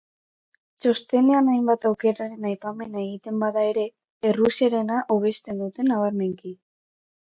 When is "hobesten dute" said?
5.19-5.91